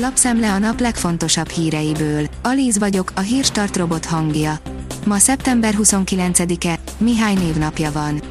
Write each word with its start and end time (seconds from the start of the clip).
Lapszemle 0.00 0.52
a 0.52 0.58
nap 0.58 0.80
legfontosabb 0.80 1.48
híreiből. 1.48 2.26
Alíz 2.42 2.78
vagyok, 2.78 3.12
a 3.14 3.20
hírstart 3.20 3.76
robot 3.76 4.04
hangja. 4.04 4.58
Ma 5.06 5.18
szeptember 5.18 5.74
29-e, 5.78 6.78
Mihály 6.98 7.34
névnapja 7.34 7.92
van. 7.92 8.22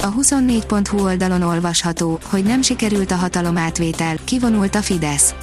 A 0.00 0.12
24.hu 0.12 1.04
oldalon 1.04 1.42
olvasható, 1.42 2.18
hogy 2.24 2.42
nem 2.42 2.62
sikerült 2.62 3.10
a 3.10 3.14
hatalomátvétel, 3.14 4.16
kivonult 4.24 4.74
a 4.74 4.82
Fidesz. 4.82 5.34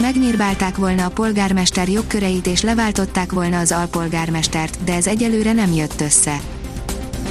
Megnyírbálták 0.00 0.76
volna 0.76 1.04
a 1.04 1.10
polgármester 1.10 1.88
jogköreit 1.88 2.46
és 2.46 2.62
leváltották 2.62 3.32
volna 3.32 3.58
az 3.58 3.72
alpolgármestert, 3.72 4.84
de 4.84 4.94
ez 4.94 5.06
egyelőre 5.06 5.52
nem 5.52 5.72
jött 5.72 6.00
össze. 6.00 6.40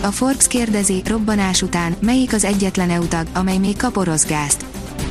A 0.01 0.11
Forbes 0.11 0.47
kérdezi, 0.47 1.01
robbanás 1.05 1.61
után, 1.61 1.95
melyik 1.99 2.33
az 2.33 2.43
egyetlen 2.43 2.89
EU 2.89 3.03
amely 3.33 3.57
még 3.57 3.77
kap 3.77 3.97
orosz 3.97 4.25
gázt. 4.25 4.65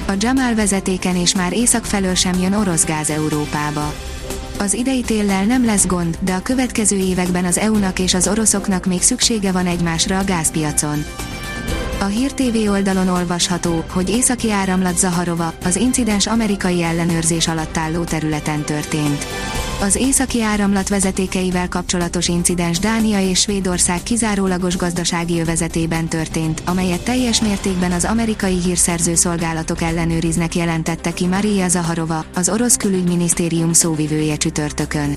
A 0.06 0.12
Jamal 0.18 0.54
vezetéken 0.54 1.16
és 1.16 1.34
már 1.34 1.52
észak 1.52 1.84
felől 1.84 2.14
sem 2.14 2.38
jön 2.40 2.52
orosz 2.52 2.84
gáz 2.84 3.10
Európába. 3.10 3.94
Az 4.58 4.74
idei 4.74 5.00
téllel 5.00 5.44
nem 5.44 5.64
lesz 5.64 5.86
gond, 5.86 6.18
de 6.20 6.34
a 6.34 6.42
következő 6.42 6.96
években 6.96 7.44
az 7.44 7.58
EU-nak 7.58 7.98
és 7.98 8.14
az 8.14 8.28
oroszoknak 8.28 8.86
még 8.86 9.02
szüksége 9.02 9.52
van 9.52 9.66
egymásra 9.66 10.18
a 10.18 10.24
gázpiacon. 10.24 11.04
A 12.02 12.06
Hír 12.06 12.32
TV 12.32 12.70
oldalon 12.70 13.08
olvasható, 13.08 13.84
hogy 13.90 14.10
északi 14.10 14.50
áramlat 14.50 14.98
Zaharova, 14.98 15.52
az 15.64 15.76
incidens 15.76 16.26
amerikai 16.26 16.82
ellenőrzés 16.82 17.48
alatt 17.48 17.76
álló 17.76 18.04
területen 18.04 18.62
történt. 18.62 19.26
Az 19.80 19.94
északi 19.94 20.42
áramlat 20.42 20.88
vezetékeivel 20.88 21.68
kapcsolatos 21.68 22.28
incidens 22.28 22.78
Dánia 22.78 23.20
és 23.20 23.40
Svédország 23.40 24.02
kizárólagos 24.02 24.76
gazdasági 24.76 25.40
övezetében 25.40 26.08
történt, 26.08 26.62
amelyet 26.66 27.04
teljes 27.04 27.40
mértékben 27.40 27.92
az 27.92 28.04
amerikai 28.04 28.60
hírszerző 28.60 29.14
szolgálatok 29.14 29.82
ellenőriznek 29.82 30.54
jelentette 30.54 31.12
ki 31.12 31.26
Maria 31.26 31.68
Zaharova, 31.68 32.24
az 32.34 32.48
orosz 32.48 32.76
külügyminisztérium 32.76 33.72
szóvivője 33.72 34.36
csütörtökön. 34.36 35.16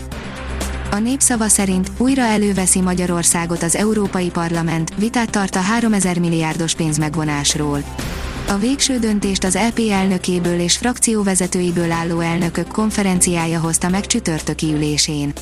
A 0.96 1.00
népszava 1.00 1.48
szerint 1.48 1.92
újra 1.98 2.22
előveszi 2.22 2.82
Magyarországot 2.82 3.64
az 3.64 3.76
Európai 3.76 4.30
Parlament, 4.30 4.92
vitát 4.98 5.30
tart 5.30 5.56
a 5.56 5.60
3000 5.60 6.20
milliárdos 6.20 6.76
pénzmegvonásról. 6.76 7.84
A 8.48 8.58
végső 8.58 9.00
döntést 9.00 9.44
az 9.44 9.56
EP 9.56 9.80
elnökéből 9.92 10.60
és 10.60 10.78
frakcióvezetőiből 10.78 11.92
álló 11.92 12.20
elnökök 12.20 12.68
konferenciája 12.68 13.60
hozta 13.60 13.90
meg 13.90 14.06
csütörtöki 14.06 14.74
ülésén. 14.74 15.34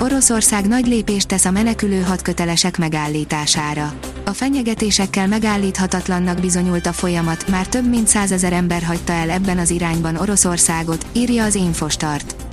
Oroszország 0.00 0.66
nagy 0.66 0.86
lépést 0.86 1.28
tesz 1.28 1.44
a 1.44 1.50
menekülő 1.50 2.00
hadkötelesek 2.00 2.78
megállítására. 2.78 3.92
A 4.24 4.30
fenyegetésekkel 4.30 5.26
megállíthatatlannak 5.26 6.40
bizonyult 6.40 6.86
a 6.86 6.92
folyamat, 6.92 7.48
már 7.48 7.66
több 7.66 7.88
mint 7.88 8.08
százezer 8.08 8.52
ember 8.52 8.82
hagyta 8.82 9.12
el 9.12 9.30
ebben 9.30 9.58
az 9.58 9.70
irányban 9.70 10.16
Oroszországot, 10.16 11.06
írja 11.12 11.44
az 11.44 11.54
Infostart. 11.54 12.49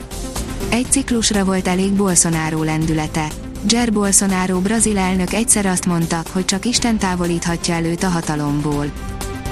Egy 0.70 0.86
ciklusra 0.90 1.46
volt 1.46 1.68
elég 1.68 1.92
Bolsonaro 1.92 2.64
lendülete. 2.64 3.28
Jair 3.68 3.94
Bolsonaro 3.94 4.60
brazil 4.60 4.98
elnök 4.98 5.34
egyszer 5.34 5.66
azt 5.66 5.86
mondta, 5.86 6.22
hogy 6.32 6.46
csak 6.46 6.66
Isten 6.66 6.98
távolíthatja 6.98 7.74
előtt 7.74 8.04
a 8.04 8.10
hatalomból. 8.10 8.92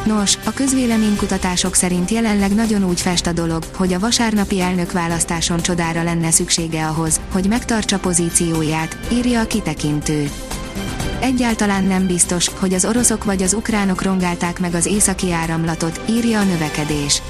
Nos, 0.05 0.38
a 0.45 0.52
közvéleménykutatások 0.52 1.75
szerint 1.75 2.09
jelenleg 2.09 2.53
nagyon 2.53 2.83
úgy 2.83 3.02
fest 3.02 3.27
a 3.27 3.31
dolog, 3.31 3.63
hogy 3.75 3.93
a 3.93 3.99
vasárnapi 3.99 4.61
elnökválasztáson 4.61 5.61
csodára 5.61 6.03
lenne 6.03 6.31
szüksége 6.31 6.88
ahhoz, 6.88 7.19
hogy 7.31 7.47
megtartsa 7.47 7.99
pozícióját, 7.99 8.97
írja 9.11 9.39
a 9.39 9.47
kitekintő. 9.47 10.30
Egyáltalán 11.21 11.83
nem 11.83 12.08
biztos, 12.08 12.49
hogy 12.59 12.73
az 12.73 12.86
oroszok 12.86 13.23
vagy 13.23 13.41
az 13.41 13.53
ukránok 13.53 14.02
rongálták 14.02 14.59
meg 14.59 14.73
az 14.73 14.86
északi 14.86 15.31
áramlatot, 15.31 16.02
írja 16.09 16.39
a 16.39 16.43
növekedés. 16.43 17.21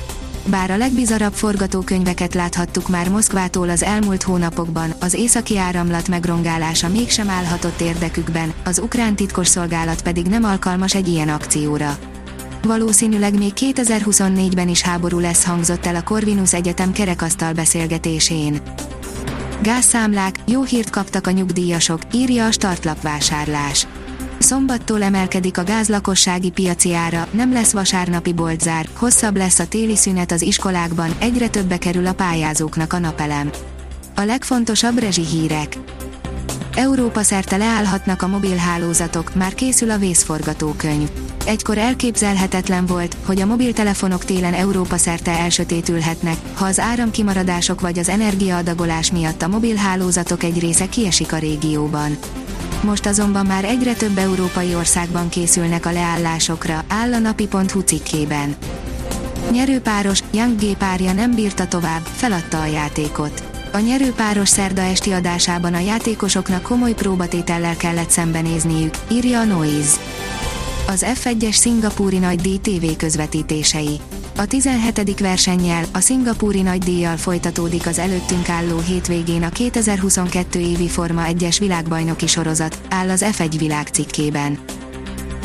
Bár 0.47 0.71
a 0.71 0.77
legbizarabb 0.77 1.33
forgatókönyveket 1.33 2.33
láthattuk 2.33 2.89
már 2.89 3.09
Moszkvától 3.09 3.69
az 3.69 3.83
elmúlt 3.83 4.23
hónapokban, 4.23 4.93
az 4.99 5.13
északi 5.13 5.57
áramlat 5.57 6.07
megrongálása 6.07 6.89
mégsem 6.89 7.29
állhatott 7.29 7.81
érdekükben, 7.81 8.53
az 8.63 8.79
ukrán 8.79 9.15
titkosszolgálat 9.15 10.01
pedig 10.01 10.25
nem 10.25 10.43
alkalmas 10.43 10.95
egy 10.95 11.07
ilyen 11.07 11.29
akcióra. 11.29 11.97
Valószínűleg 12.63 13.37
még 13.37 13.51
2024-ben 13.55 14.69
is 14.69 14.81
háború 14.81 15.19
lesz 15.19 15.45
hangzott 15.45 15.85
el 15.85 15.95
a 15.95 16.03
Corvinus 16.03 16.53
Egyetem 16.53 16.91
kerekasztal 16.91 17.53
beszélgetésén. 17.53 18.61
Gázszámlák, 19.61 20.35
jó 20.47 20.63
hírt 20.63 20.89
kaptak 20.89 21.27
a 21.27 21.31
nyugdíjasok, 21.31 22.01
írja 22.13 22.45
a 22.45 22.51
startlapvásárlás. 22.51 23.87
Szombattól 24.45 25.03
emelkedik 25.03 25.57
a 25.57 25.63
gáz 25.63 25.89
lakossági 25.89 26.49
piaci 26.49 26.93
ára, 26.93 27.27
nem 27.31 27.53
lesz 27.53 27.71
vasárnapi 27.71 28.33
boltzár, 28.33 28.87
hosszabb 28.93 29.37
lesz 29.37 29.59
a 29.59 29.67
téli 29.67 29.95
szünet 29.95 30.31
az 30.31 30.41
iskolákban, 30.41 31.15
egyre 31.19 31.47
többe 31.47 31.77
kerül 31.77 32.05
a 32.05 32.13
pályázóknak 32.13 32.93
a 32.93 32.99
napelem. 32.99 33.49
A 34.15 34.21
legfontosabb 34.21 34.97
rezsi 34.97 35.25
hírek. 35.25 35.77
Európa 36.75 37.23
szerte 37.23 37.57
leállhatnak 37.57 38.21
a 38.21 38.27
mobilhálózatok, 38.27 39.35
már 39.35 39.53
készül 39.53 39.91
a 39.91 39.97
vészforgatókönyv. 39.97 41.09
Egykor 41.45 41.77
elképzelhetetlen 41.77 42.85
volt, 42.85 43.17
hogy 43.25 43.41
a 43.41 43.45
mobiltelefonok 43.45 44.25
télen 44.25 44.53
Európa 44.53 44.97
szerte 44.97 45.31
elsötétülhetnek, 45.31 46.37
ha 46.53 46.65
az 46.65 46.79
áramkimaradások 46.79 47.81
vagy 47.81 47.99
az 47.99 48.09
energiaadagolás 48.09 49.11
miatt 49.11 49.41
a 49.41 49.47
mobilhálózatok 49.47 50.43
egy 50.43 50.59
része 50.59 50.89
kiesik 50.89 51.33
a 51.33 51.37
régióban. 51.37 52.17
Most 52.81 53.05
azonban 53.05 53.45
már 53.45 53.65
egyre 53.65 53.93
több 53.93 54.17
európai 54.17 54.75
országban 54.75 55.29
készülnek 55.29 55.85
a 55.85 55.91
leállásokra, 55.91 56.83
áll 56.87 57.13
a 57.13 57.19
napi.hu 57.19 57.79
cikkében. 57.79 58.55
Nyerőpáros, 59.51 60.19
Young 60.31 60.59
G 60.59 60.77
párja 60.77 61.13
nem 61.13 61.35
bírta 61.35 61.67
tovább, 61.67 62.01
feladta 62.15 62.61
a 62.61 62.65
játékot. 62.65 63.43
A 63.73 63.79
nyerőpáros 63.79 64.49
szerda 64.49 64.81
esti 64.81 65.11
adásában 65.11 65.73
a 65.73 65.79
játékosoknak 65.79 66.61
komoly 66.61 66.93
próbatétellel 66.93 67.75
kellett 67.77 68.09
szembenézniük, 68.09 68.93
írja 69.11 69.39
a 69.39 69.43
Noise. 69.43 69.97
Az 70.87 71.05
F1-es 71.07 71.53
szingapúri 71.53 72.17
nagy 72.17 72.39
díj 72.41 72.57
TV 72.57 72.97
közvetítései. 72.97 73.99
A 74.37 74.45
17. 74.45 75.19
versennyel, 75.19 75.85
a 75.93 75.99
szingapúri 75.99 76.61
nagydíjjal 76.61 77.17
folytatódik 77.17 77.87
az 77.87 77.99
előttünk 77.99 78.49
álló 78.49 78.79
hétvégén 78.79 79.43
a 79.43 79.49
2022 79.49 80.59
évi 80.59 80.87
Forma 80.87 81.23
1-es 81.27 81.55
világbajnoki 81.59 82.27
sorozat, 82.27 82.81
áll 82.89 83.09
az 83.09 83.25
F1 83.37 83.55
világ 83.57 83.87
cikkében. 83.87 84.59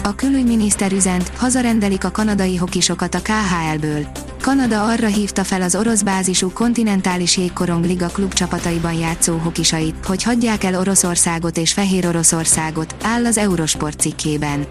A 0.03 0.15
külügyminiszter 0.15 0.93
üzent, 0.93 1.28
hazarendelik 1.37 2.05
a 2.05 2.11
kanadai 2.11 2.57
hokisokat 2.57 3.15
a 3.15 3.21
KHL-ből. 3.22 4.07
Kanada 4.41 4.84
arra 4.84 5.07
hívta 5.07 5.45
fel 5.45 5.62
az 5.62 5.75
orosz 5.75 6.03
bázisú 6.03 6.53
kontinentális 6.53 7.37
jégkorong 7.37 7.84
liga 7.84 8.07
klub 8.07 8.33
csapataiban 8.33 8.95
játszó 8.95 9.37
hokisait, 9.37 10.07
hogy 10.07 10.22
hagyják 10.22 10.65
el 10.65 10.75
Oroszországot 10.75 11.57
és 11.57 11.72
Fehér 11.72 12.07
Oroszországot, 12.07 12.95
áll 13.03 13.27
az 13.27 13.39
Eurosport 13.39 14.01
cikkében. 14.01 14.67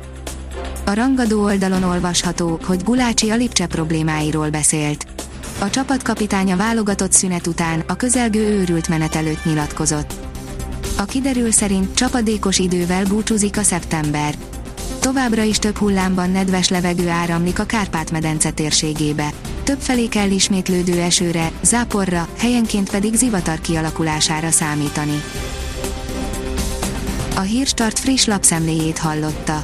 A 0.89 0.93
rangadó 0.93 1.43
oldalon 1.43 1.83
olvasható, 1.83 2.59
hogy 2.65 2.83
Gulácsi 2.83 3.29
a 3.29 3.35
Lipcse 3.35 3.65
problémáiról 3.65 4.49
beszélt. 4.49 5.05
A 5.59 5.69
csapatkapitánya 5.69 6.55
válogatott 6.55 7.11
szünet 7.11 7.47
után 7.47 7.83
a 7.87 7.95
közelgő 7.95 8.39
őrült 8.39 8.87
menet 8.87 9.15
előtt 9.15 9.45
nyilatkozott. 9.45 10.13
A 10.97 11.03
kiderül 11.03 11.51
szerint 11.51 11.93
csapadékos 11.93 12.59
idővel 12.59 13.05
búcsúzik 13.05 13.57
a 13.57 13.63
szeptember. 13.63 14.35
Továbbra 14.99 15.41
is 15.41 15.59
több 15.59 15.77
hullámban 15.77 16.29
nedves 16.31 16.69
levegő 16.69 17.09
áramlik 17.09 17.59
a 17.59 17.65
Kárpát-medence 17.65 18.51
térségébe. 18.51 19.29
Többfelé 19.63 20.07
kell 20.07 20.29
ismétlődő 20.29 21.01
esőre, 21.01 21.51
záporra, 21.61 22.27
helyenként 22.37 22.89
pedig 22.89 23.13
zivatar 23.15 23.61
kialakulására 23.61 24.51
számítani. 24.51 25.23
A 27.35 27.41
Hírstart 27.41 27.99
friss 27.99 28.25
lapszemléjét 28.25 28.97
hallotta. 28.97 29.63